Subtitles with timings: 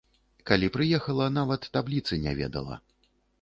[0.51, 2.81] Калі прыехала, нават табліцы не ведала.